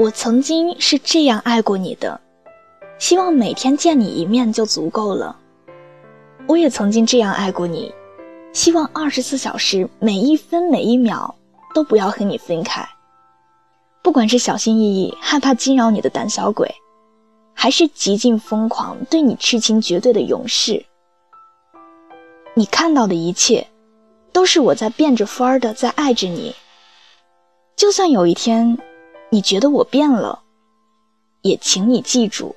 [0.00, 2.18] 我曾经是这样爱过你的，
[2.98, 5.36] 希望每天见你一面就足够了。
[6.46, 7.94] 我也曾经这样爱过你，
[8.54, 11.34] 希望二十四小时每一分每一秒
[11.74, 12.88] 都不要和你分开。
[14.00, 16.74] 不管是小心翼翼害怕惊扰你的胆小鬼，
[17.52, 20.82] 还是极尽疯狂对你痴情绝对的勇士，
[22.54, 23.66] 你看到的一切，
[24.32, 26.54] 都是我在变着法儿的在爱着你。
[27.76, 28.78] 就算有一天，
[29.32, 30.42] 你觉得我变了，
[31.42, 32.54] 也请你记住，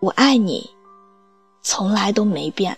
[0.00, 0.68] 我爱你，
[1.62, 2.76] 从来都没变。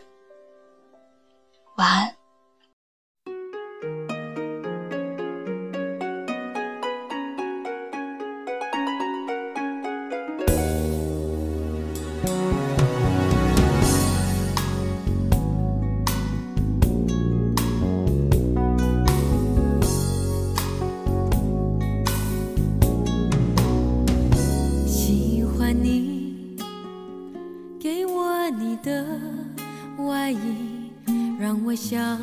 [30.06, 30.90] 外衣，
[31.38, 32.18] 让我想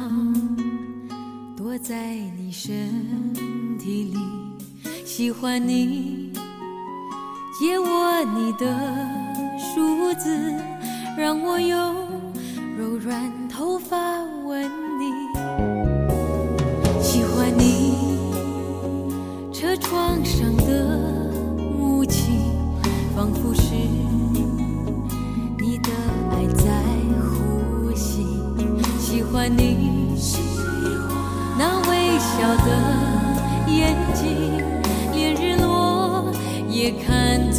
[1.55, 2.91] 躲在你身
[3.79, 4.19] 体里。
[5.05, 6.31] 喜欢你
[7.59, 8.65] 借我你的
[9.57, 10.53] 梳子，
[11.17, 11.95] 让我用
[12.77, 13.97] 柔软头发
[14.45, 14.69] 吻
[29.47, 29.77] 欢你
[31.57, 32.69] 那微笑的
[33.71, 34.61] 眼睛，
[35.13, 36.33] 连日落
[36.69, 37.49] 也看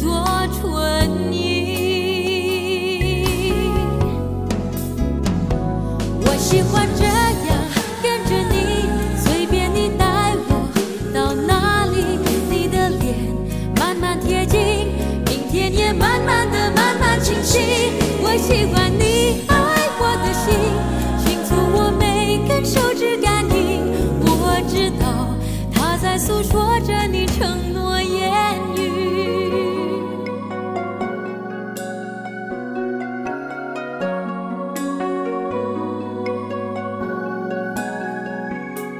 [26.81, 28.79] 着你承诺言语。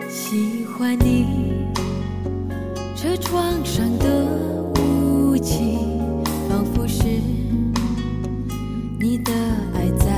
[0.09, 1.65] 喜欢你
[2.95, 4.25] 车窗上的
[4.81, 5.77] 雾气，
[6.49, 7.03] 仿佛是
[8.99, 9.31] 你的
[9.73, 10.11] 爱在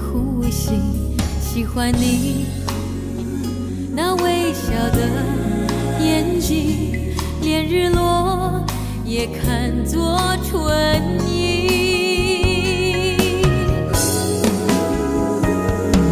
[0.00, 0.72] 呼吸。
[1.40, 2.46] 喜欢你
[3.94, 5.08] 那微笑的
[9.12, 10.58] 也看作春
[11.28, 11.68] 意。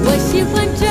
[0.05, 0.89] 我喜欢这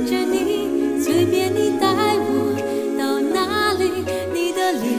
[0.00, 2.56] 跟着你，随便你带我
[2.98, 3.84] 到哪里，
[4.32, 4.96] 你的脸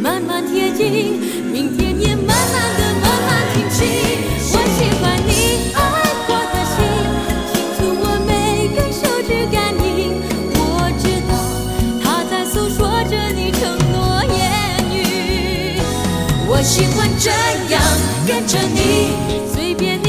[0.00, 1.20] 慢慢贴近，
[1.52, 3.84] 明天也慢慢的慢慢清晰。
[4.54, 5.78] 我喜欢你爱
[6.28, 6.80] 我的心，
[7.52, 10.16] 倾诉我每根手指感应，
[10.56, 11.30] 我知道
[12.02, 13.60] 它在诉说着你承
[13.92, 14.40] 诺言
[14.96, 15.76] 语。
[16.48, 17.28] 我喜欢这
[17.70, 17.76] 样
[18.26, 19.12] 跟着你，
[19.52, 20.07] 随便你。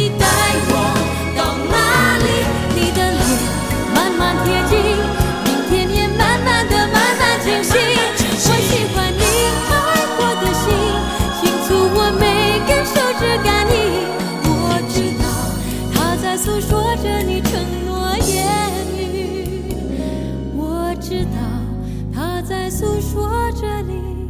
[22.49, 24.28] 在诉说着你。